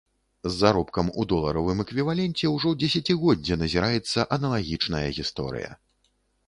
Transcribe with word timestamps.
З 0.45 0.51
заробкам 0.61 1.11
у 1.23 1.25
доларавым 1.33 1.83
эквіваленце 1.85 2.45
ўжо 2.55 2.73
дзесяцігоддзе 2.81 3.59
назіраецца 3.67 4.27
аналагічная 4.39 5.05
гісторыя. 5.21 5.71